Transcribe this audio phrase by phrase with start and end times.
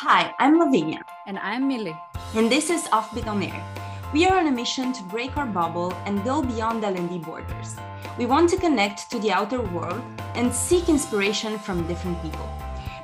[0.00, 1.00] Hi, I'm Lavinia.
[1.26, 1.98] And I'm Mili.
[2.34, 3.64] And this is Offbeat on Air.
[4.12, 7.76] We are on a mission to break our bubble and go beyond L&D borders.
[8.18, 10.02] We want to connect to the outer world
[10.34, 12.46] and seek inspiration from different people.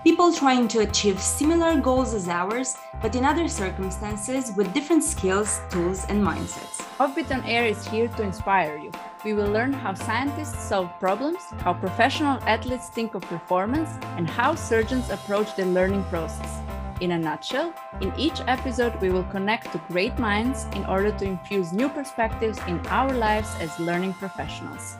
[0.05, 5.63] People trying to achieve similar goals as ours, but in other circumstances with different skills,
[5.71, 6.85] tools, and mindsets.
[6.99, 8.93] Offbeat on Air is here to inspire you.
[9.25, 13.89] We will learn how scientists solve problems, how professional athletes think of performance,
[14.19, 16.61] and how surgeons approach the learning process.
[17.03, 21.25] In a nutshell, in each episode, we will connect to great minds in order to
[21.25, 24.95] infuse new perspectives in our lives as learning professionals.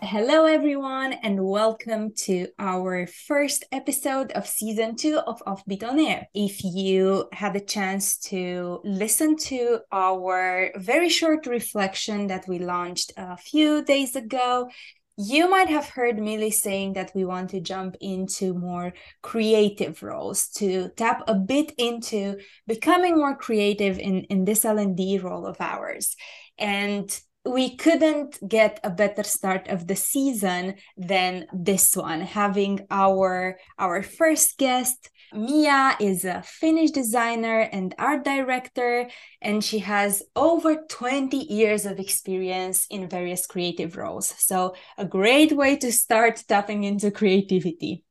[0.00, 6.26] Hello, everyone, and welcome to our first episode of season two of Offbeat on Air.
[6.32, 13.12] If you had a chance to listen to our very short reflection that we launched
[13.18, 14.70] a few days ago,
[15.20, 20.48] you might have heard Mili saying that we want to jump into more creative roles
[20.56, 26.16] to tap a bit into becoming more creative in, in this L&D role of ours.
[26.56, 32.20] And we couldn't get a better start of the season than this one.
[32.20, 39.08] Having our our first guest Miia is a finnish designer and art director
[39.40, 44.34] and she has over 20 years of experience in various creative roles.
[44.38, 48.04] So a great way to start tapping into creativity.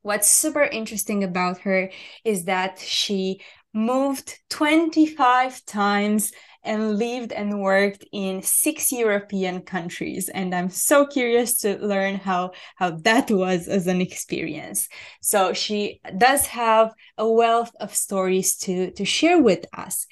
[0.00, 1.90] What's super interesting about her
[2.24, 3.40] is that she
[3.74, 6.32] moved 25 times
[6.64, 10.28] and lived and worked in six European countries.
[10.28, 14.88] And I'm so curious to learn how, how that was as an experience.
[15.20, 20.06] So she does have a wealth of stories to, to share with us.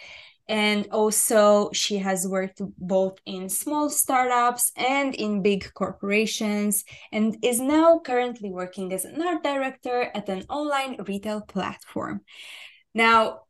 [0.48, 7.60] And also, she has worked both in small startups and in big corporations, and is
[7.60, 12.22] now currently working as an art director at an online retail platform.
[12.92, 13.42] Now,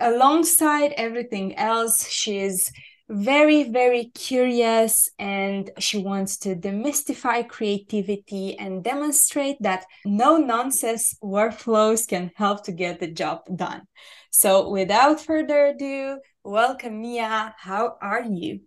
[0.00, 2.72] alongside everything else, she's
[3.08, 12.08] very, very curious and she wants to demystify creativity and demonstrate that no nonsense workflows
[12.08, 13.82] can help to get the job done.
[14.30, 17.54] So, without further ado, welcome, Miia.
[17.56, 18.60] How are you?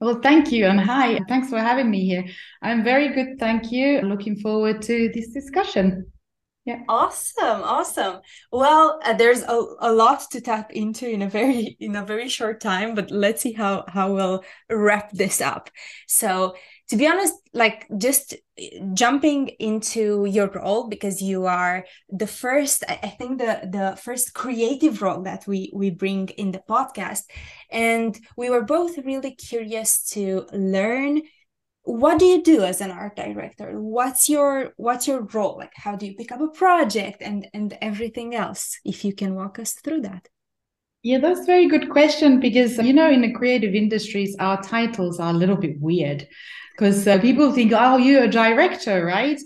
[0.00, 0.66] Well, thank you.
[0.66, 2.24] And hi, thanks for having me here.
[2.62, 3.38] I'm very good.
[3.38, 4.00] Thank you.
[4.00, 6.10] Looking forward to this discussion.
[6.66, 6.80] Yeah.
[6.88, 7.62] Awesome.
[7.62, 8.20] Awesome.
[8.52, 12.28] Well, uh, there's a, a lot to tap into in a very in a very
[12.28, 15.70] short time, but let's see how how we'll wrap this up.
[16.06, 16.54] So,
[16.90, 22.84] to be honest, like just uh, jumping into your role because you are the first
[22.88, 27.22] I think the the first creative role that we we bring in the podcast
[27.70, 31.22] and we were both really curious to learn
[31.90, 33.80] what do you do as an art director?
[33.80, 35.56] What's your what's your role?
[35.58, 39.34] Like how do you pick up a project and and everything else if you can
[39.34, 40.28] walk us through that?
[41.02, 45.18] Yeah that's a very good question because you know in the creative industries our titles
[45.18, 46.28] are a little bit weird
[46.72, 49.40] because uh, people think oh you're a director right?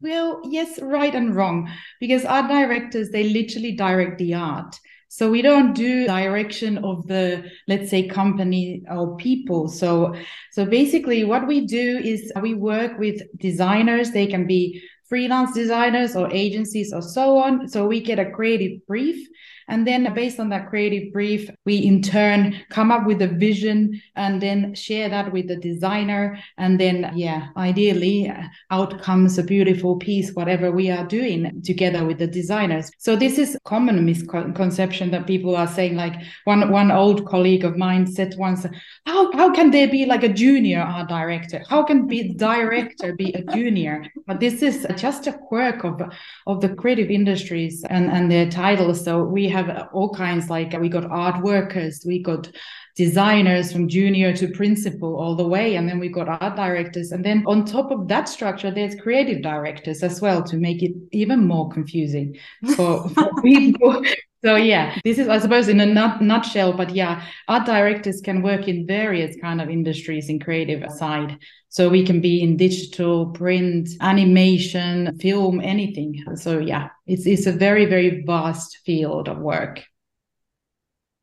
[0.00, 4.76] Well yes right and wrong because art directors they literally direct the art
[5.12, 9.66] so we don't do direction of the, let's say, company or people.
[9.66, 10.14] So,
[10.52, 14.12] so basically what we do is we work with designers.
[14.12, 17.66] They can be freelance designers or agencies or so on.
[17.66, 19.26] So we get a creative brief
[19.70, 24.00] and then based on that creative brief, we in turn come up with a vision
[24.16, 26.38] and then share that with the designer.
[26.58, 32.04] And then, yeah, ideally uh, out comes a beautiful piece, whatever we are doing together
[32.04, 32.90] with the designers.
[32.98, 37.76] So this is common misconception that people are saying, like one, one old colleague of
[37.76, 38.66] mine said once,
[39.06, 41.62] how, how can there be like a junior art director?
[41.68, 44.04] How can be director be a junior?
[44.26, 46.02] But this is just a quirk of,
[46.48, 49.04] of the creative industries and, and their titles.
[49.04, 52.50] So we have have uh, all kinds like we got art workers we got
[52.96, 57.12] designers from junior to principal all the way and then we got art directors.
[57.12, 60.92] And then on top of that structure there's creative directors as well to make it
[61.12, 62.36] even more confusing
[62.76, 64.02] for, for people
[64.44, 68.42] so yeah this is i suppose in a nut, nutshell but yeah art directors can
[68.42, 71.38] work in various kind of industries in creative side
[71.68, 76.24] so we can be in digital print animation film anything.
[76.34, 79.82] So yeah it's, it's a very very vast field of work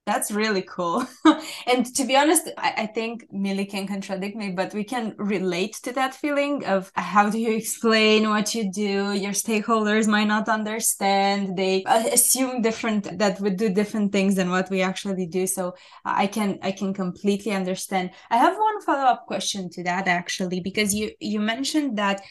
[0.08, 1.06] that's really cool.
[1.68, 5.74] and to be honest, I, I, think Mili can contradict me, but we can relate
[5.84, 9.12] to that feeling of how do you explain what you do?
[9.12, 11.58] Your stakeholders might not understand.
[11.58, 15.46] They assume different that we do different things than what we actually do.
[15.46, 15.76] So
[16.06, 18.12] I can I can completely understand.
[18.32, 22.22] I have one follow up question to that actually, because you you mentioned that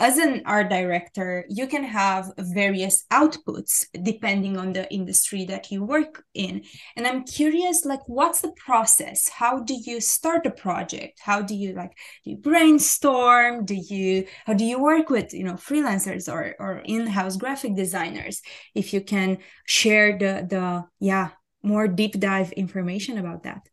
[0.00, 5.84] as an art director, you can have various outputs depending on the industry that you
[5.84, 6.64] work in.
[6.96, 9.28] And I'm curious, like, what's the process?
[9.28, 11.20] How do you start a project?
[11.20, 13.64] How do you like do you brainstorm?
[13.64, 18.42] Do you how do you work with you know freelancers or or in-house graphic designers?
[18.74, 21.30] If you can share the the yeah
[21.62, 23.68] more deep dive information about that.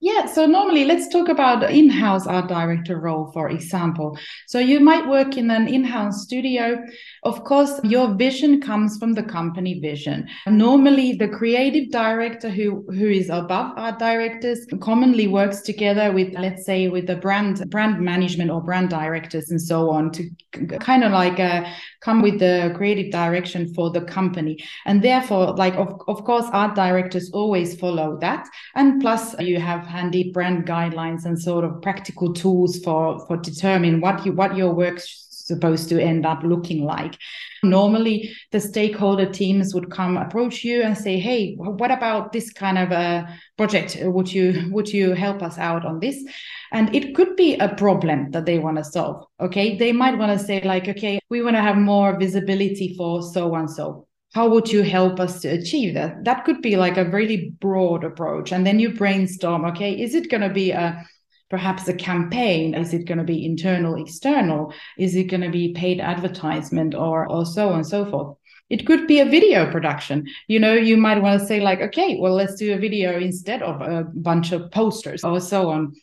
[0.00, 4.16] Yeah, so normally let's talk about in-house art director role, for example.
[4.46, 6.78] So you might work in an in-house studio.
[7.24, 10.28] Of course, your vision comes from the company vision.
[10.46, 16.64] Normally, the creative director who who is above art directors commonly works together with, let's
[16.64, 20.30] say, with the brand brand management or brand directors and so on to
[20.78, 21.68] kind of like uh,
[22.02, 24.58] come with the creative direction for the company.
[24.86, 28.46] And therefore, like of of course, art directors always follow that.
[28.76, 34.00] And plus, you have handy brand guidelines and sort of practical tools for for determine
[34.00, 37.16] what you what your work's supposed to end up looking like.
[37.62, 42.78] Normally the stakeholder teams would come approach you and say hey what about this kind
[42.78, 43.26] of a
[43.56, 43.96] project?
[44.00, 46.22] Would you would you help us out on this?
[46.70, 49.76] And it could be a problem that they want to solve okay?
[49.76, 53.54] They might want to say like okay we want to have more visibility for so
[53.54, 56.24] and so how would you help us to achieve that?
[56.24, 60.30] That could be like a really broad approach and then you brainstorm okay is it
[60.30, 61.04] going to be a
[61.50, 62.74] perhaps a campaign?
[62.74, 64.72] Is it going to be internal external?
[64.98, 68.36] Is it going to be paid advertisement or or so on and so forth?
[68.68, 70.26] It could be a video production.
[70.46, 73.62] You know you might want to say like okay well let's do a video instead
[73.62, 75.94] of a bunch of posters or so on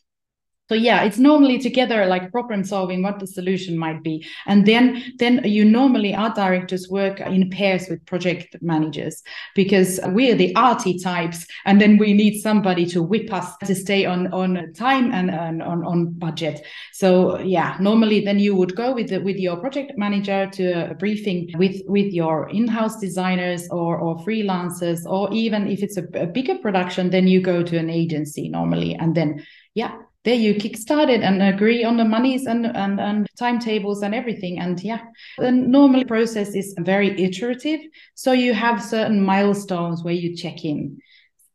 [0.67, 4.25] so yeah it's normally together like problem solving what the solution might be.
[4.47, 9.21] And then then you normally art directors work in pairs with project managers
[9.55, 14.05] because we're the arty types and then we need somebody to whip us to stay
[14.05, 16.65] on on time and, and on on budget.
[16.93, 20.95] So yeah normally then you would go with the, with your project manager to a
[20.95, 26.25] briefing with with your in-house designers or or freelancers or even if it's a, a
[26.25, 31.09] bigger production then you go to an agency normally and then yeah there you kickstart
[31.09, 34.59] it and agree on the monies and, and, and timetables and everything.
[34.59, 35.01] And yeah,
[35.37, 37.79] the normal process is very iterative.
[38.15, 40.97] So you have certain milestones where you check in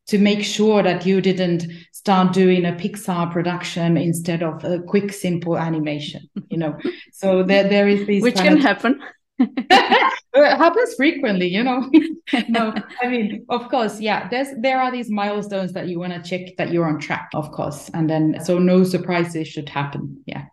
[0.07, 5.13] to make sure that you didn't start doing a Pixar production instead of a quick,
[5.13, 6.79] simple animation, you know.
[7.13, 9.01] So there, there is this which can of, happen.
[10.33, 11.91] it happens frequently you know.
[12.49, 12.73] No
[13.03, 16.57] i mean of course yeah there's there are these milestones that you want to check
[16.59, 20.45] that you're on track of course and then so no surprises should happen yeah.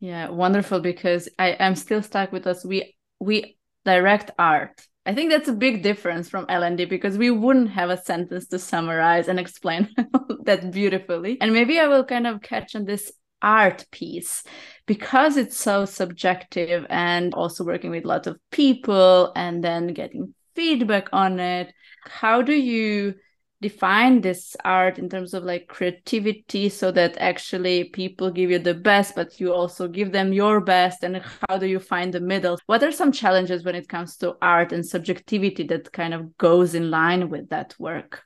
[0.00, 2.64] Yeah wonderful because i i'm still stuck with us.
[2.64, 4.86] We we direct art.
[5.06, 8.58] I think that's a big difference from l&d because we wouldn't have a sentence to
[8.58, 9.88] summarize and explain
[10.44, 11.38] that beautifully.
[11.40, 14.44] And maybe i will kind of catch on this art piece.
[14.86, 21.08] Because it's so subjective and also working with lots of people and then getting feedback
[21.12, 21.72] on it
[22.04, 23.14] how do you
[23.60, 28.74] define this art in terms of like creativity so that actually people give you the
[28.74, 31.04] best but you also give them your best?
[31.04, 32.58] And how do you find the middle?
[32.66, 36.74] What are some challenges when it comes to art and subjectivity that kind of goes
[36.74, 38.24] in line with that work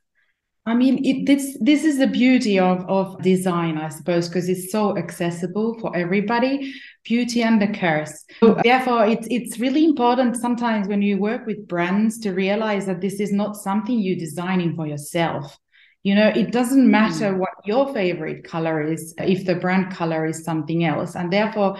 [0.69, 4.73] I mean, it, this this is the beauty of of design, I suppose, because it's
[4.73, 6.75] so accessible for everybody.
[7.05, 8.25] Beauty and the curse.
[8.41, 13.01] So therefore, it's it's really important sometimes when you work with brands to realize that
[13.01, 15.57] this is not something you're designing for yourself.
[16.03, 17.39] You know, it doesn't matter mm.
[17.39, 21.79] what your favorite color is if the brand color is something else, and therefore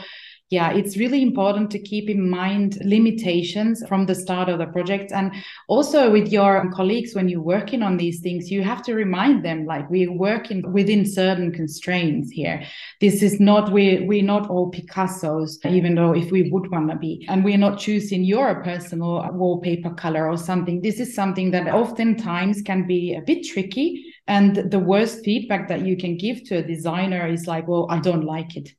[0.49, 5.11] yeah, it's really important to keep in mind limitations from the start of the project.
[5.11, 5.33] And
[5.67, 9.67] also with your colleagues, when you're working on these things, you have to remind them
[9.67, 12.65] like we're working within certain constraints here.
[13.01, 16.97] This is not, we're, we're not all Picassos, even though if we would want to
[16.97, 20.81] be, and we're not choosing your personal wallpaper color or something.
[20.81, 24.15] This is something that oftentimes can be a bit tricky.
[24.29, 27.99] And the worst feedback that you can give to a designer is like, well, I
[27.99, 28.73] don't like it.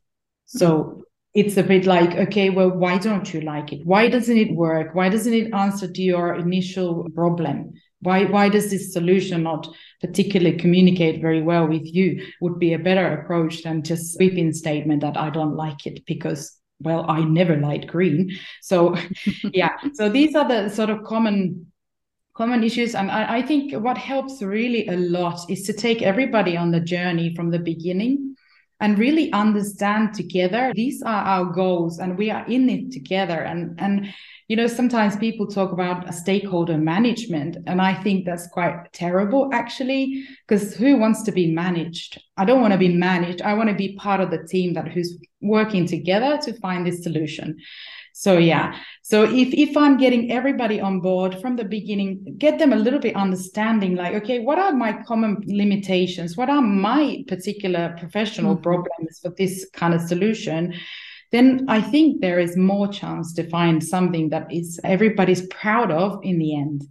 [0.45, 1.03] So
[1.37, 3.85] it's a bit like okay well why don't you like it?
[3.85, 4.95] Why doesn't it work?
[4.95, 7.73] Why doesn't it answer to your initial problem?
[8.01, 9.67] Why why does this solution not
[10.01, 15.01] particularly communicate very well with you would be a better approach than just sweeping statement
[15.01, 18.31] that i don't like it because well i never liked green.
[18.61, 18.95] So
[19.53, 19.77] yeah.
[19.93, 21.67] So these are the sort of common
[22.35, 22.95] common issues.
[22.95, 26.79] And I, I think what helps really a lot is to take everybody on the
[26.79, 28.26] journey from the beginning
[28.79, 33.39] and really understand together these are our goals and we are in it together.
[33.39, 34.13] And and
[34.47, 40.23] you know sometimes people talk about stakeholder management and i think that's quite terrible actually
[40.47, 42.21] because who wants to be managed?
[42.37, 43.41] I don't want to be managed.
[43.41, 47.03] I want to be part of the team that who's working together to find this
[47.03, 47.57] solution
[48.17, 48.75] so yeah.
[49.03, 52.99] So if if i'm getting everybody on board from the beginning get them a little
[52.99, 56.35] bit understanding like okay what are my common limitations?
[56.35, 58.63] What are my particular professional mm-hmm.
[58.63, 60.73] problems for this kind of solution?
[61.31, 66.19] Then i think there is more chance to find something that is everybody's proud of
[66.23, 66.85] in the end.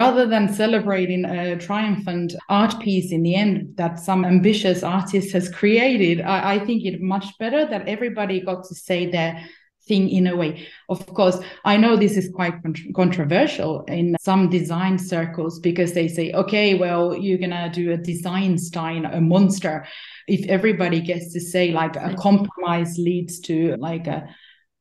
[0.00, 5.48] Rather than celebrating a triumphant art piece in the end that some ambitious artist has
[5.48, 9.48] created I, I think it much better that everybody got to say their
[9.86, 10.66] thing in a way.
[10.88, 12.54] Of course, I know this is quite
[12.94, 17.96] controversial in some design circles because they say, okay, well, you're going to do a
[17.96, 19.86] design style, a monster.
[20.26, 24.34] If everybody gets to say like a compromise leads to like a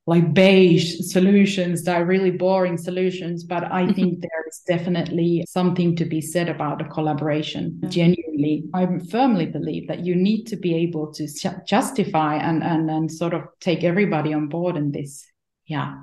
[0.05, 3.93] like beige solutions that are really boring solutions but i mm-hmm.
[3.93, 7.79] think there is definitely something to be said about the collaboration.
[7.87, 11.27] Genuinely i firmly believe that you need to be able to
[11.65, 15.25] justify and, and and sort of take everybody on board in this.
[15.65, 15.95] Yeah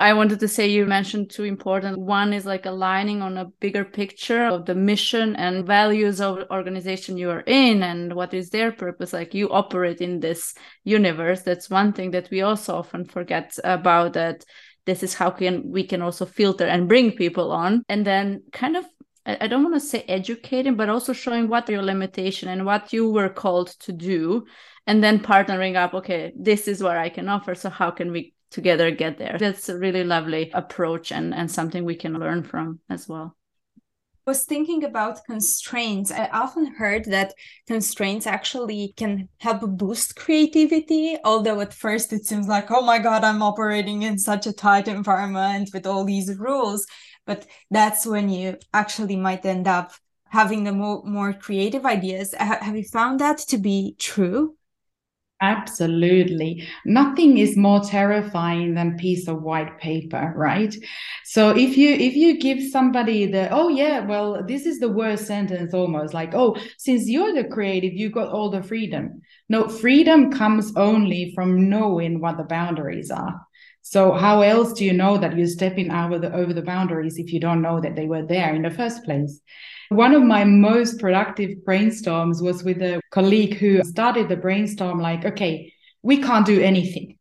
[0.00, 1.98] I wanted to say you mentioned two important.
[1.98, 7.16] One is like aligning on a bigger picture of the mission and values of organization
[7.16, 9.12] you are in and what is their purpose.
[9.12, 11.42] Like you operate in this universe.
[11.42, 14.44] That's one thing that we also often forget about that
[14.86, 17.82] this is how can we can also filter and bring people on.
[17.88, 18.84] And then kind of
[19.26, 23.12] I don't want to say educating, but also showing what your limitation and what you
[23.12, 24.46] were called to do,
[24.86, 25.92] and then partnering up.
[25.92, 27.54] Okay, this is what I can offer.
[27.54, 29.36] So how can we together get there.
[29.38, 33.36] That's a really lovely approach and, and something we can learn from as well
[34.28, 36.12] was thinking about constraints.
[36.12, 37.32] I often heard that
[37.66, 43.24] constraints actually can help boost creativity, although at first it seems like, oh my God,
[43.24, 46.86] I'm operating in such a tight environment with all these rules.
[47.24, 49.92] But that's when you actually might end up
[50.28, 52.34] having the more, more creative ideas.
[52.38, 54.57] Have you found that to be true?
[55.40, 56.66] Absolutely.
[56.84, 60.74] Nothing is more terrifying than piece of white paper, right?
[61.24, 65.26] So if you if you give somebody the oh yeah, well this is the worst
[65.28, 69.22] sentence almost like oh since you're the creative you got all the freedom.
[69.48, 73.40] No, freedom comes only from knowing what the boundaries are.
[73.90, 77.32] So how else do you know that you're stepping over the over the boundaries if
[77.32, 79.40] you don't know that they were there in the first place?
[79.88, 85.24] One of my most productive brainstorms was with a colleague who started the brainstorm like,
[85.24, 87.16] okay, we can't do anything.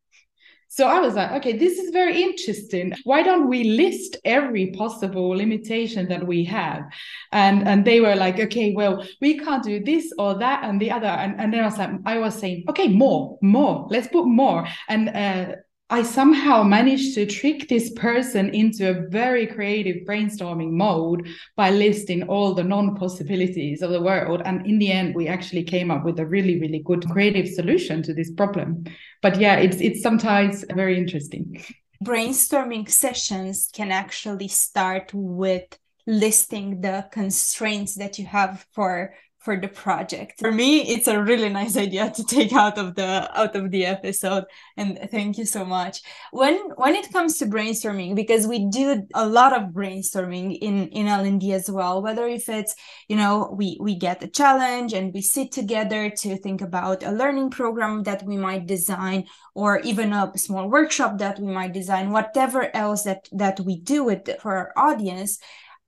[0.67, 2.93] So I was like, okay, this is very interesting.
[3.05, 6.83] Why don't we list every possible limitation that we have?
[7.31, 10.91] And and they were like, okay, well, we can't do this or that and the
[10.91, 11.07] other.
[11.07, 14.67] And, and then I was like, I was saying, okay, more, more, let's put more.
[14.89, 15.55] And uh,
[15.89, 22.23] I somehow managed to trick this person into a very creative brainstorming mode by listing
[22.23, 24.41] all the non possibilities of the world.
[24.43, 28.03] And in the end, we actually came up with a really, really good creative solution
[28.03, 28.83] to this problem.
[29.21, 31.63] But yeah, it's it's sometimes very interesting.
[32.03, 39.67] Brainstorming sessions can actually start with listing the constraints that you have for for the
[39.67, 40.39] project.
[40.39, 43.85] For me, it's a really nice idea to take out of the out of the
[43.85, 44.45] episode.
[44.75, 46.01] And thank you so much.
[46.31, 51.07] When when it comes to brainstorming, because we do a lot of brainstorming in in
[51.07, 52.75] L&D as well, whether if it's
[53.07, 57.11] you know we we get a challenge and we sit together to think about a
[57.11, 62.11] learning program that we might design, or even a small workshop that we might design,
[62.11, 65.39] whatever else that that we do with for our audience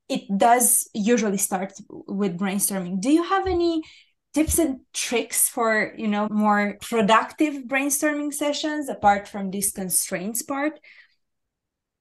[0.09, 2.99] it does usually start with brainstorming.
[2.99, 3.83] Do you have any
[4.33, 10.79] tips and tricks for you know more productive brainstorming sessions apart from this constraints part?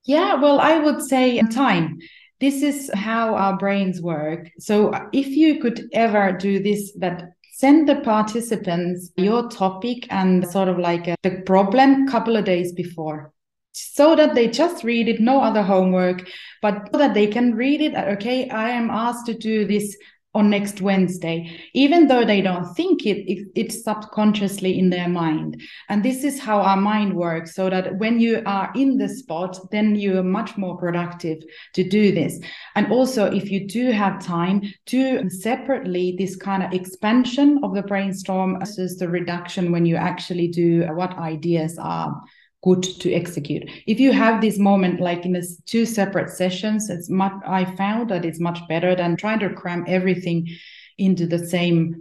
[0.04, 1.98] Yeah well i would say time.
[2.40, 4.48] This is how our brains work.
[4.60, 10.68] So if you could ever do this that send the participants your topic and sort
[10.68, 13.32] of like a, the problem a couple of days before
[13.72, 16.28] so that they just read it, no other homework,
[16.62, 17.94] but so that they can read it.
[17.94, 19.96] Okay, I am asked to do this
[20.34, 25.60] on next Wednesday, even though they don't think it, it, it's subconsciously in their mind.
[25.88, 29.58] And this is how our mind works, so that when you are in the spot,
[29.72, 31.38] then you are much more productive
[31.74, 32.38] to do this.
[32.76, 37.82] And also, if you do have time, do separately this kind of expansion of the
[37.82, 42.14] brainstorm versus the reduction when you actually do what ideas are
[42.62, 43.70] good to execute.
[43.86, 48.10] If you have this moment like in this two separate sessions, it's much I found
[48.10, 50.48] that it's much better than trying to cram everything
[50.96, 52.00] into the same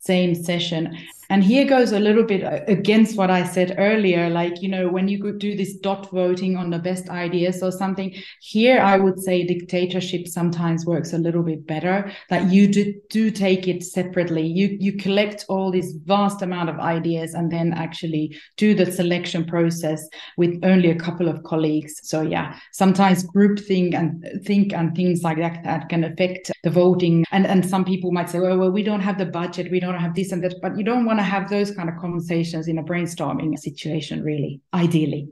[0.00, 0.98] same session.
[1.32, 4.28] And here goes a little bit uh, against what I said earlier.
[4.28, 8.14] Like, you know, when you do this dot voting on the best ideas or something,
[8.42, 12.12] here I would say dictatorship sometimes works a little bit better.
[12.28, 14.46] That you do, do take it separately.
[14.46, 19.46] You you collect all this vast amount of ideas and then actually do the selection
[19.46, 21.98] process with only a couple of colleagues.
[22.02, 26.70] So yeah, sometimes group think and think and things like that that can affect the
[26.70, 27.24] voting.
[27.32, 29.98] And and some people might say, well, well, we don't have the budget, we don't
[29.98, 32.78] have this and that, but you don't want to have those kind of conversations in
[32.78, 35.28] a brainstorming situation, really, ideally.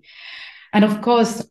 [0.73, 1.45] And of course,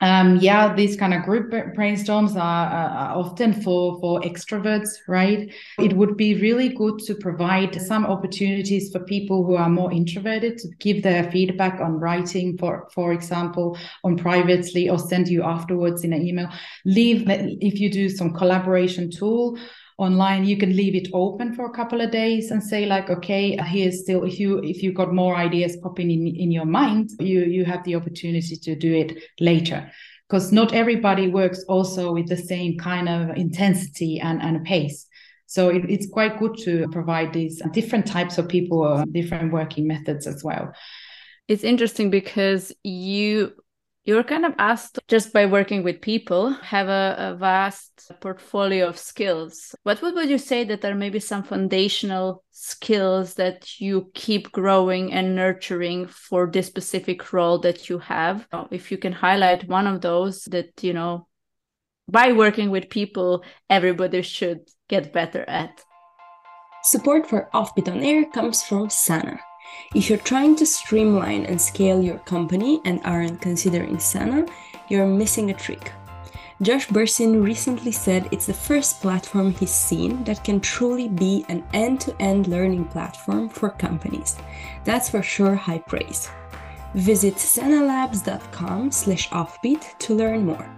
[0.00, 5.52] um, yeah, these kind of group brainstorms are, are, often for for extroverts, right?
[5.80, 10.58] It would be really good to provide some opportunities for people who are more introverted
[10.58, 16.04] to give their feedback on writing, for for example, on privately, or send you afterwards
[16.04, 16.48] in an email.
[16.84, 19.58] Leave if you do some collaboration tool
[19.98, 23.56] online you can leave it open for a couple of days and say like okay
[23.66, 27.40] here's still if you if you got more ideas popping in in your mind you
[27.40, 29.90] you have the opportunity to do it later.
[30.28, 35.06] Because not everybody works also with the same kind of intensity and, and pace.
[35.46, 39.86] So it, it's quite good to provide these different types of people uh, different working
[39.86, 40.72] methods as well.
[41.48, 43.54] It's interesting because you
[44.04, 48.96] you're kind of asked just by working with people have a, a, vast portfolio of
[48.96, 49.74] skills.
[49.82, 55.34] What would you say that are maybe some foundational skills that you keep growing and
[55.34, 58.46] nurturing for this specific role that you have?
[58.70, 61.26] If you can highlight one of those that you know
[62.10, 65.84] by working with people everybody should get better at.
[66.84, 69.38] Support for offbeat on air comes from sana
[69.94, 74.46] if you're trying to streamline and scale your company and aren't considering Sana,
[74.88, 75.92] you're missing a trick.
[76.60, 81.64] Josh Bersin recently said it's the first platform he's seen that can truly be an
[81.72, 84.36] end-to-end learning platform for companies.
[84.84, 86.28] That's for sure high praise.
[86.94, 90.68] Visit sanalabs.com slash offbeat to learn more.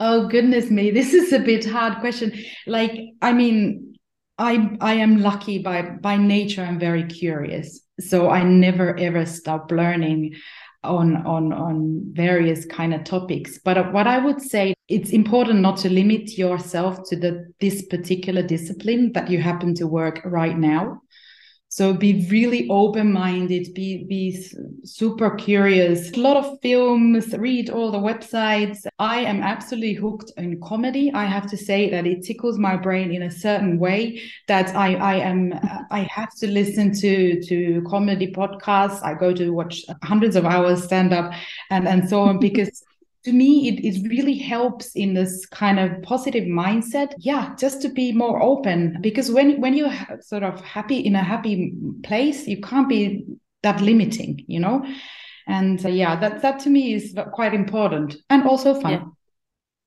[0.00, 2.32] Oh goodness me, this is a bit hard question.
[2.66, 2.92] Like,
[3.22, 3.93] I mean,
[4.38, 6.62] I I am lucky by by nature.
[6.62, 10.34] I'm very curious, so I never ever stop learning
[10.82, 13.58] on on on various kind of topics.
[13.58, 18.42] But what I would say, it's important not to limit yourself to the this particular
[18.42, 21.00] discipline that you happen to work right now.
[21.74, 24.48] So be really open minded, be, be
[24.84, 26.12] super curious.
[26.12, 28.86] A lot of films, read all the websites.
[29.00, 31.10] I am absolutely hooked in comedy.
[31.12, 34.94] I have to say that it tickles my brain in a certain way that I,
[34.94, 35.52] I am,
[35.90, 39.02] I have to listen to, to comedy podcasts.
[39.02, 41.32] I go to watch hundreds of hours stand up
[41.70, 42.84] and, and so on because
[43.24, 47.88] to me it, it really helps in this kind of positive mindset yeah just to
[47.88, 52.60] be more open because when when you're sort of happy in a happy place you
[52.60, 53.24] can't be
[53.62, 54.84] that limiting you know
[55.46, 59.04] and uh, yeah that that to me is quite important and also fun yeah.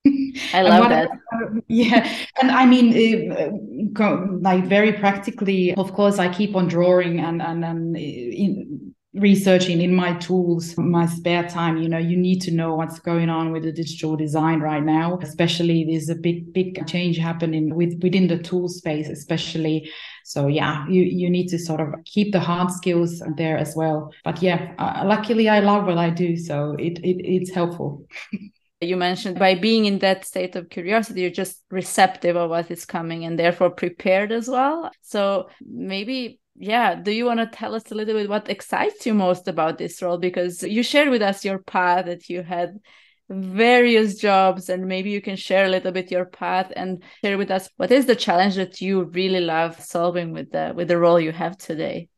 [0.54, 1.10] I love that.
[1.68, 2.08] Yeah,
[2.40, 7.64] and I mean, uh, like very practically, of course, I keep on drawing and and
[7.64, 12.50] and uh, in, researching in my tools my spare time you know you need to
[12.50, 15.18] know what's going on with the digital design right now.
[15.22, 19.90] Especially there's a big big change happening with within the tool space especially.
[20.24, 24.12] So yeah you you need to sort of keep the hard skills there as well.
[24.24, 28.06] But yeah uh, luckily i love what i do so it, it it's helpful.
[28.80, 32.84] You mentioned by being in that state of curiosity you're just receptive of what is
[32.84, 34.92] coming and therefore prepared as well.
[35.02, 39.14] So maybe yeah do you want to tell us a little bit what excites you
[39.14, 40.18] most about this role?
[40.18, 42.78] Because you shared with us your path that you had
[43.30, 47.50] various jobs and maybe you can share a little bit your path and share with
[47.50, 51.20] us what is the challenge that you really love solving with the with the role
[51.20, 52.08] you have today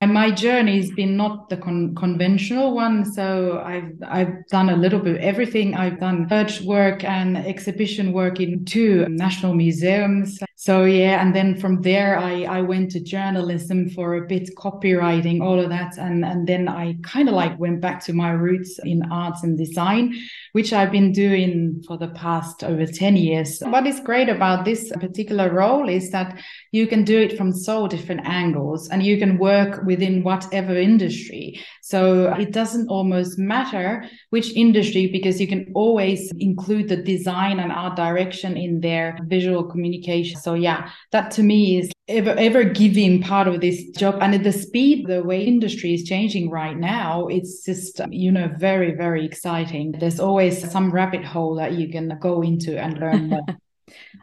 [0.00, 4.76] and my journey has been not the con- conventional one so i've i've done a
[4.76, 5.74] little bit of everything.
[5.74, 10.38] I've done research work and exhibition work in two national museums.
[10.56, 15.40] So yeah and then from there i i went to journalism for a bit copywriting
[15.40, 15.98] all of that.
[15.98, 19.56] And and then i kind of like went back to my roots in arts and
[19.56, 20.14] design
[20.52, 23.60] which i've been doing for the past over 10 years.
[23.60, 26.40] What is great about this particular role is that
[26.72, 31.44] you can do it from so different angles and you can work within whatever industry.
[31.82, 37.72] So it doesn't almost matter which industry because you can always include the design and
[37.72, 40.38] art direction in their visual communication.
[40.38, 44.18] So yeah that to me is ever ever giving part of this job.
[44.20, 48.48] And at the speed the way industry is changing right now it's just you know
[48.58, 49.86] very very exciting.
[50.00, 53.46] There's always some rabbit hole that you can go into and learn more.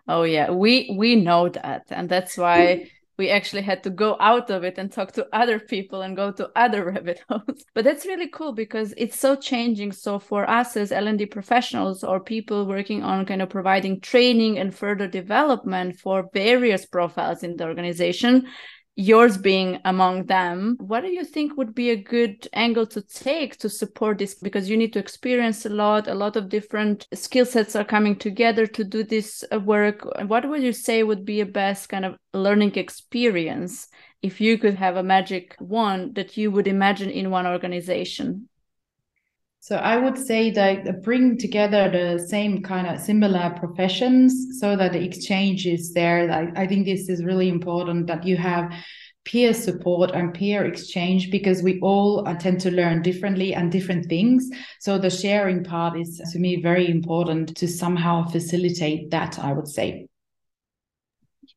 [0.08, 0.52] Oh yeah.
[0.52, 1.84] We we know that.
[1.90, 5.60] And that's why we actually had to go out of it and talk to other
[5.60, 7.64] people and go to other rabbit holes.
[7.74, 9.92] But that's really cool because it's so changing.
[9.92, 14.74] So for us as l&d professionals or people working on kind of providing training and
[14.74, 18.48] further development for various profiles in the organization
[18.96, 23.58] yours being among them what do you think would be a good angle to take
[23.58, 24.36] to support this?
[24.36, 28.16] Because you need to experience a lot a lot of different skill sets are coming
[28.16, 30.08] together to do this uh, work.
[30.26, 33.88] What would you say would be a best kind of learning experience
[34.22, 38.48] if you could have a magic wand that you would imagine in one organization
[39.66, 44.94] so I would say that bring together the same kind of similar professions so that
[44.94, 46.32] the exchange is there.
[46.32, 48.72] I, I think this is really important that you have
[49.24, 54.48] peer support and peer exchange because we all tend to learn differently and different things.
[54.82, 59.68] So the sharing part is to me very important to somehow facilitate that, I would
[59.68, 60.06] say.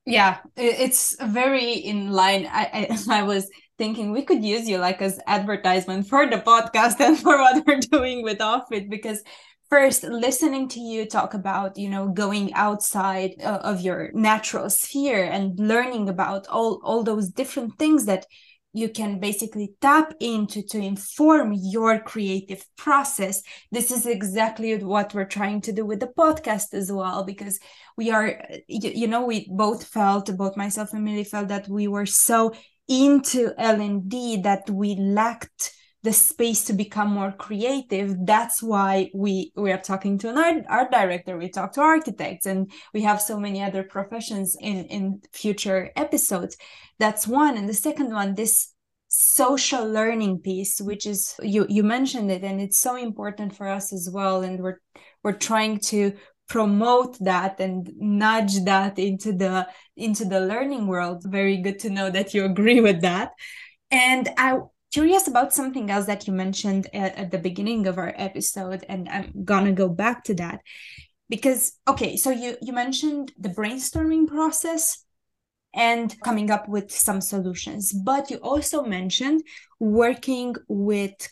[0.07, 2.49] Yeah, it's very in line.
[2.51, 7.01] I, I, I was thinking we could use you like as advertisement for the podcast
[7.07, 9.23] and for what we're doing with Offbeat because
[9.71, 15.25] first listening to you talk about you know going outside uh, of your natural sphere
[15.25, 18.27] and learning about all all those different things that
[18.75, 23.43] you can basically tap into to inform your creative process.
[23.73, 27.59] This is exactly what we're trying to do with the podcast as well because
[27.97, 31.89] we are you, you know we both felt both myself and Mili felt that we
[31.89, 32.53] were so
[32.89, 35.73] into L&D that we lacked
[36.03, 38.15] the space to become more creative.
[38.25, 41.37] That's why we we are talking to an art, art director.
[41.37, 46.57] We talk to architects and we have so many other professions in in future episodes.
[46.99, 47.57] That's one.
[47.57, 48.73] And the second one this
[49.11, 53.93] social learning piece which is you you mentioned it and it's so important for us
[53.93, 54.43] as well.
[54.43, 54.81] And we're
[55.25, 56.13] we're trying to
[56.49, 61.23] promote that and nudge that into the into the learning world.
[61.25, 63.33] Very good to know that you agree with that.
[63.91, 64.59] And i
[64.93, 69.07] curious about something else that you mentioned at, at the beginning of our episode and
[69.11, 70.61] i'm gonna go back to that.
[71.29, 75.05] Because okay so you you mentioned the brainstorming process
[75.75, 79.43] and coming up with some solutions but you also mentioned
[79.79, 81.29] working with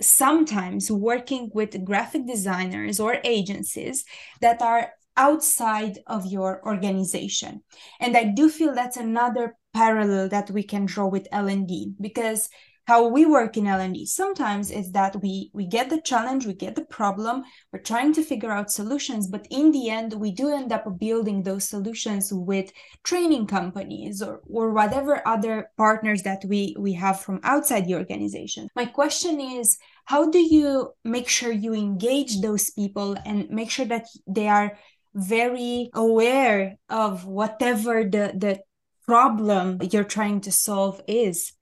[0.00, 4.04] sometimes working with graphic designers or agencies
[4.40, 7.62] that are outside of your organization.
[8.00, 12.48] And i do feel that's another parallel that we can draw with l&d because
[12.86, 16.74] how we work in L&D sometimes is that we we get the challenge, we get
[16.74, 17.42] the problem,
[17.72, 21.42] we're trying to figure out solutions, but in the end we do end up building
[21.42, 27.40] those solutions with training companies or or whatever other partners that we we have from
[27.42, 28.68] outside the organization.
[28.76, 33.86] My question is how do you make sure you engage those people and make sure
[33.86, 34.76] that they are
[35.14, 38.60] very aware of whatever the the
[39.06, 41.52] problem you're trying to solve is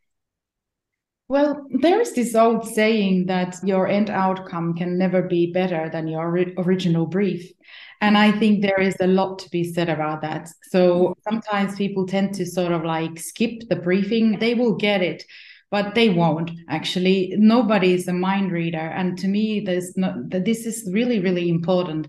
[1.29, 6.09] well, there is this old saying that your end outcome can never be better than
[6.09, 7.51] your original brief.
[8.01, 10.51] And I think there is a lot to be said about that.
[10.71, 15.25] So sometimes people tend to sort of like skip the briefing, they will get it.
[15.71, 17.35] But they won't actually.
[17.39, 19.95] Nobody is a mind reader, and to me, there's.
[19.95, 22.09] This is really, really important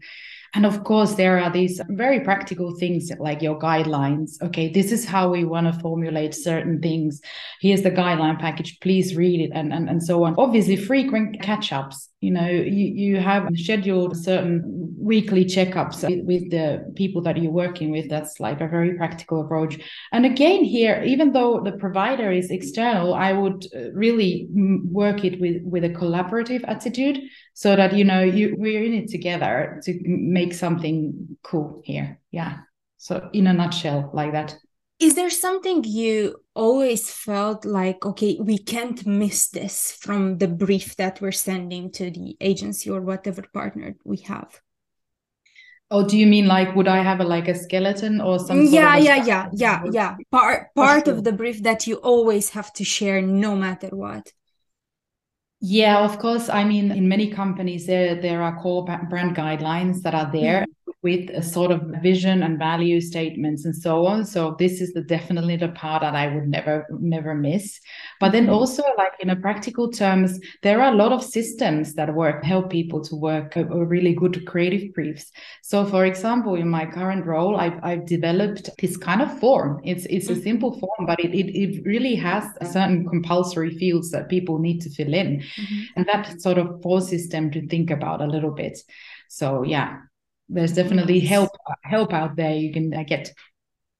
[0.54, 4.40] and of course, there are these very practical things like your guidelines.
[4.42, 7.22] Okay, this is how we want to formulate certain things.
[7.60, 8.80] Here's the guideline package.
[8.80, 10.36] Please read it and, and, and so on.
[10.38, 12.10] Obviously, frequent catch ups.
[12.24, 14.64] You know, you, you have scheduled certain
[14.98, 18.10] weekly checkups with, the people that you're working with.
[18.10, 19.80] That's like a very practical approach.
[20.12, 25.40] And again, here, even though the provider is external, I would uh, really work it
[25.40, 27.20] with, with a collaborative attitude
[27.54, 32.58] so that you know you we're in it together to make something cool here yeah
[32.98, 34.56] so in a nutshell like that
[35.00, 40.96] is there something you always felt like okay we can't miss this from the brief
[40.96, 44.62] that we're sending to the agency or whatever partner we have
[45.92, 48.74] Oh, do you mean like would I have a like a skeleton or something?
[48.74, 50.16] Yeah, yeah, yeah, yeah, yeah.
[50.32, 54.34] Part part of the brief that you always have to share no matter what.
[55.60, 56.50] Yeah, of course.
[56.50, 60.62] I mean, in many companies, there there are core brand guidelines that are there.
[60.62, 64.26] Mm-hmm with a sort of vision and value statements and so on.
[64.26, 67.80] So this is the definitely the part that i would never never miss.
[68.22, 68.54] But then mm-hmm.
[68.54, 72.70] also like in a practical terms there are a lot of systems that work help
[72.70, 75.32] people to work a, a really good creative briefs.
[75.62, 79.82] So for example in my current role i've, I've developed this kind of form.
[79.84, 80.42] It's it's a mm-hmm.
[80.42, 84.90] simple form but it, it, it really has certain compulsory fields that people need to
[84.90, 85.44] fill in.
[85.44, 85.82] Mm-hmm.
[85.98, 88.80] and that sort of forces them to think about a little bit.
[89.28, 90.00] So yeah
[90.50, 91.52] there's definitely help
[91.84, 93.32] help out there you can uh, get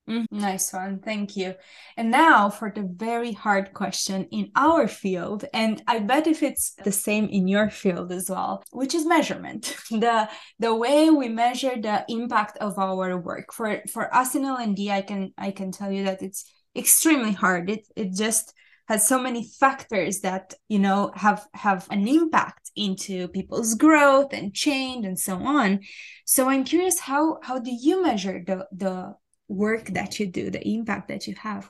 [0.10, 1.00] Mm, nice one.
[1.00, 1.56] Thank you.
[1.96, 6.74] And now for the very hard question in our field, and I bet if it's
[6.84, 9.76] the same in your field as well, which is measurement.
[9.90, 10.30] the
[10.60, 13.54] the way we measure the impact of our work.
[13.54, 17.70] For for us in L&D, I can I can tell you that it's extremely hard.
[17.70, 18.54] It it just
[18.90, 24.54] has so many factors that you know have have an impact into people's growth and
[24.54, 25.80] change and so on
[26.26, 29.16] so i'm curious how how do you measure the the
[29.48, 31.70] work that you do, the impact that you have?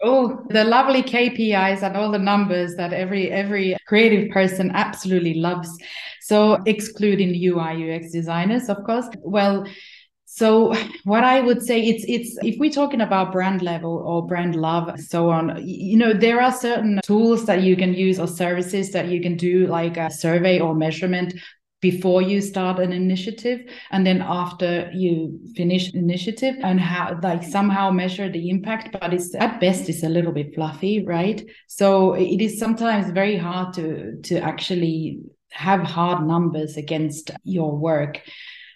[0.00, 5.68] Oh, the lovely KPIs and all the numbers that every every creative person absolutely loves.
[6.22, 9.06] So excluding UI UX designers, of course.
[9.22, 9.66] Well,
[10.38, 10.72] so
[11.04, 14.98] what I would say it's it's if we're talking about brand level or brand love,
[15.00, 19.08] so on, you know, there are certain tools that you can use or services that
[19.08, 21.34] you can do like a survey or measurement
[21.80, 27.88] before you start an initiative and then after you finish initiative and how like somehow
[27.90, 31.44] measure the impact but it's at best it's a little bit fluffy right?
[31.66, 35.20] So it is sometimes very hard to to actually
[35.50, 38.20] have hard numbers against your work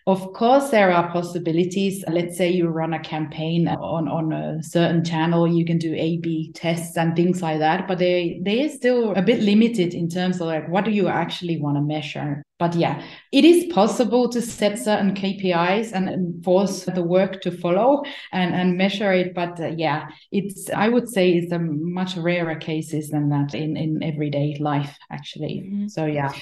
[0.06, 2.04] of course, there are possibilities.
[2.08, 6.18] Let's say you run a campaign on, on a certain channel, you can do A
[6.18, 10.08] B tests and things like that, but they, they are still a bit limited in
[10.08, 12.42] terms of like what do you actually want to measure.
[12.58, 18.02] But yeah, it is possible to set certain KPIs and enforce the work to follow
[18.32, 19.34] and, and measure it.
[19.34, 23.76] But uh, yeah, it's I would say it's a much rarer cases than that in,
[23.76, 25.62] in everyday life, actually.
[25.64, 25.88] Mm-hmm.
[25.88, 26.32] So yeah.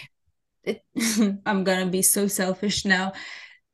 [0.65, 0.83] It,
[1.47, 3.13] I'm gonna be so selfish now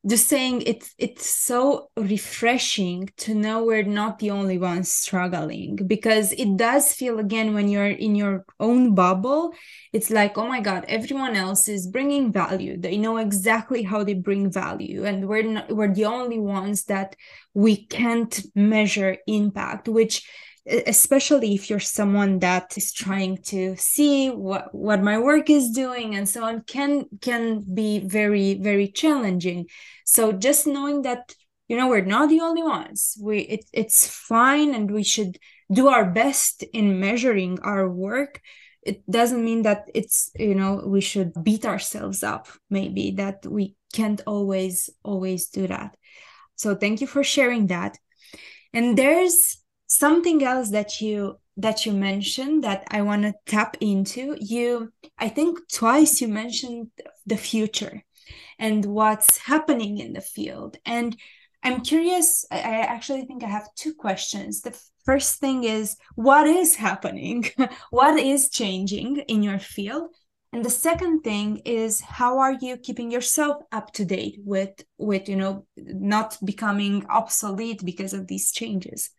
[0.05, 6.31] just saying it's it's so refreshing to know we're not the only ones struggling because
[6.33, 9.51] it does feel again when you're in your own bubble
[9.93, 12.77] it's like oh my god everyone else is bringing value.
[12.79, 17.15] They know exactly how they bring value and we're not, we're the only ones that
[17.53, 20.23] we can't measure impact which
[20.67, 26.15] especially if you're someone that is trying to see what what my work is doing
[26.15, 29.67] and so on can can be very very challenging.
[30.05, 31.33] So just knowing that
[31.67, 33.17] you know we're not the only ones.
[33.21, 35.37] We it, it's fine and we should
[35.71, 38.41] do our best in measuring our work.
[38.81, 42.49] It doesn't mean that it's you know we should beat ourselves up.
[42.69, 45.95] Maybe that we can't always always do that.
[46.55, 47.97] So thank you for sharing that.
[48.73, 54.37] And there's something else that you that you mentioned that I want to tap into.
[54.39, 56.89] You, I think twice you mentioned
[57.25, 58.03] the future
[58.59, 60.77] and what's happening in the field.
[60.85, 61.17] And
[61.63, 64.61] I'm curious, I actually think I have two questions.
[64.61, 67.45] The first thing is what is happening?
[67.89, 70.11] what is changing in your field?
[70.53, 75.27] And the second thing is how are you keeping yourself up to date with with
[75.27, 79.09] you know not becoming obsolete because of these changes?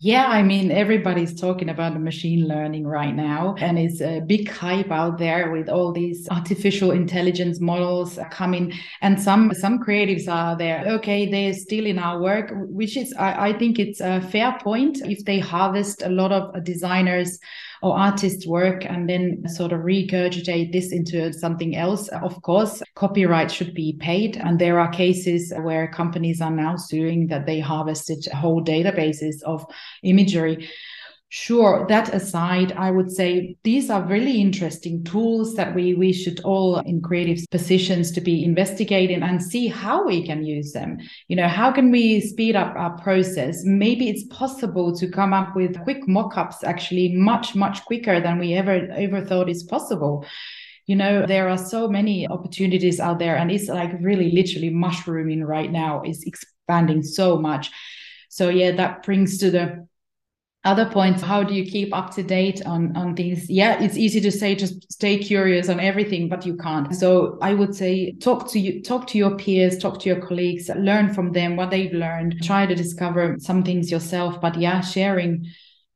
[0.00, 4.92] Yeah, I mean, everybody's talking about machine learning right now, and it's a big hype
[4.92, 8.72] out there with all these artificial intelligence models coming.
[9.00, 10.84] And some some creatives are there.
[10.86, 14.98] Okay, they're still in our work, which is I, I think it's a fair point
[15.04, 17.36] if they harvest a lot of designers
[17.82, 22.08] or artists work and then sort of regurgitate this into something else.
[22.08, 24.36] Of course, copyright should be paid.
[24.36, 29.64] And there are cases where companies are now suing that they harvested whole databases of
[30.02, 30.68] imagery.
[31.30, 36.40] Sure, that aside, I would say these are really interesting tools that we we should
[36.40, 40.96] all in creative positions to be investigating and see how we can use them.
[41.28, 43.62] You know, how can we speed up our process?
[43.64, 48.54] Maybe it's possible to come up with quick mock-ups actually much much quicker than we
[48.54, 50.24] ever ever thought is possible
[50.86, 55.44] you know there are so many opportunities out there and it's like really literally mushrooming
[55.44, 57.70] right now is expanding so much
[58.30, 59.86] so yeah that brings to the
[60.68, 63.48] other points how do you keep up to date on on things?
[63.48, 66.94] Yeah it's easy to say just stay curious on everything but you can't.
[66.94, 70.68] So i would say talk to you talk to your peers talk to your colleagues
[70.88, 72.36] learn from them what they've learned.
[72.42, 75.46] Try to discover some things yourself but yeah sharing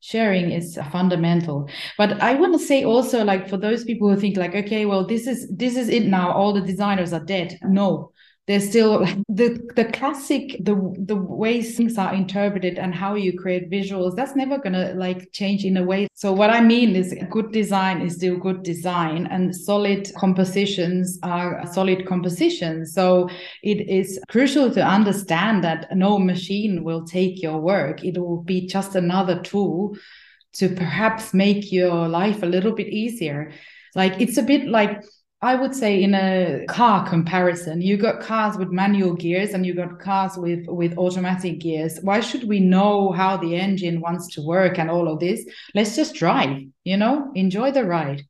[0.01, 1.69] sharing is fundamental.
[1.99, 5.07] But i want to say also like for those people who think like okay well
[5.07, 6.33] this is this is it now.
[6.33, 7.59] All the designers are dead.
[7.63, 8.12] No
[8.47, 13.71] there's still the the classic the the way things are interpreted and how you create
[13.71, 16.09] visuals that's never going to like change in a way.
[16.15, 21.65] So what i mean is good design is still good design and solid compositions are
[21.73, 22.93] solid compositions.
[22.93, 23.29] So
[23.63, 28.05] it is crucial to understand that no machine will take your work.
[28.05, 29.97] It will be just another tool
[30.55, 33.53] to perhaps make your life a little bit easier.
[33.95, 35.03] Like it's a bit like
[35.45, 39.75] I would say in a car comparison, you got cars with manual gears and you
[39.75, 41.99] got cars with with automatic gears.
[42.01, 45.45] Why should we know how the engine wants to work and all of this?
[45.75, 48.23] Let's just drive, you know, enjoy the ride.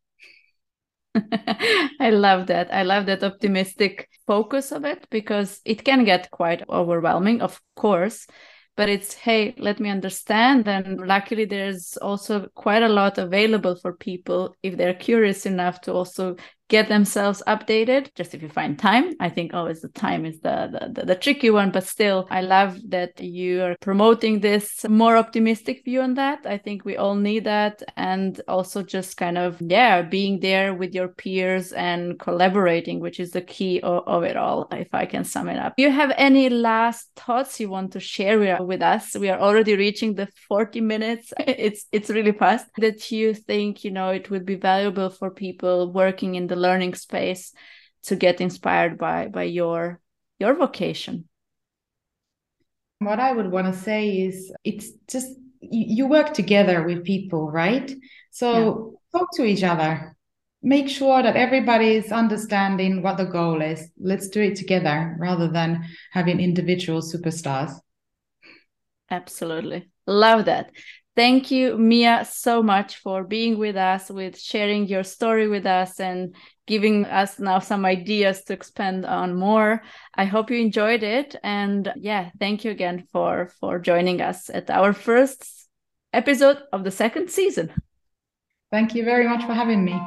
[2.00, 2.72] I love that.
[2.72, 8.26] I love that optimistic focus of it because it can get quite overwhelming, of course
[8.74, 13.92] but it's hey let me understand and luckily there's also quite a lot available for
[13.92, 16.36] people if they're curious enough to also
[16.68, 18.14] get themselves updated.
[18.14, 21.50] Just if you find time i think always the time is the, the, the tricky
[21.50, 26.40] one but still i love that you are promoting this more optimistic view on that.
[26.46, 27.82] I think we all need that.
[27.96, 33.30] And also just kind of yeah being there with your peers and collaborating which is
[33.30, 35.74] the key of, of it all if i can sum it up.
[35.76, 39.14] Do you have any last thoughts you want to share with us?
[39.14, 41.32] We are already reaching the 40 minutes.
[41.62, 42.66] It's it's really fast.
[42.78, 46.94] That you think you know it would be valuable for people working in the learning
[46.94, 47.52] space
[48.04, 50.00] to get inspired by by your
[50.38, 51.28] your vocation?
[52.98, 55.28] What i would want to say is it's just
[55.60, 57.90] you work together with people right?
[58.30, 58.48] So
[59.12, 59.18] yeah.
[59.18, 60.16] talk to each other.
[60.64, 63.90] Make sure that everybody is understanding what the goal is.
[63.98, 67.72] Let's do it together rather than having individual superstars.
[69.10, 69.90] Absolutely.
[70.06, 70.70] Love that
[71.14, 76.00] Thank you, Miia, so much for being with us, with sharing your story with us,
[76.00, 76.34] and
[76.66, 79.82] giving us now some ideas to expand on more.
[80.14, 84.70] I hope you enjoyed it, and yeah, thank you again for for joining us at
[84.70, 85.68] our first
[86.14, 87.72] episode of the second season.
[88.70, 90.00] Thank you very much for having me.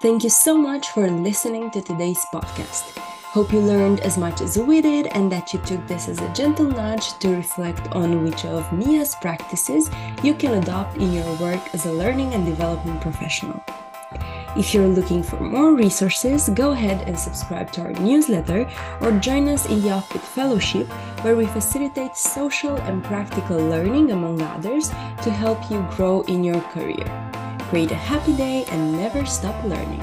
[0.00, 3.09] Thank you so much for listening to today's podcast.
[3.32, 6.32] Hope you learned as much as we did and that you took this as a
[6.32, 9.88] gentle nudge to reflect on which of Miia's practices
[10.24, 13.62] you can adopt in your work as a learning and development professional.
[14.56, 18.68] If you're looking for more resources, go ahead and subscribe to our newsletter
[19.00, 20.88] or join us in the Offbeat Fellowship,
[21.22, 24.88] where we facilitate social and practical learning, among others,
[25.22, 27.06] to help you grow in your career.
[27.68, 30.02] Create a happy day and never stop learning.